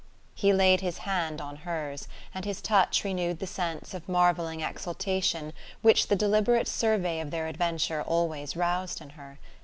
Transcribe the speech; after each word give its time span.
He 0.33 0.51
laid 0.51 0.81
his 0.81 0.97
hand 1.05 1.39
on 1.39 1.57
hers, 1.57 2.07
and 2.33 2.43
his 2.43 2.59
touch 2.59 3.03
renewed 3.03 3.37
the 3.37 3.45
sense 3.45 3.93
of 3.93 4.09
marvelling 4.09 4.61
exultation 4.61 5.53
which 5.83 6.07
the 6.07 6.15
deliberate 6.15 6.67
survey 6.67 7.19
of 7.19 7.29
their 7.29 7.45
adventure 7.45 8.01
always 8.01 8.55
roused 8.55 8.99
in 8.99 9.11
her.... 9.11 9.37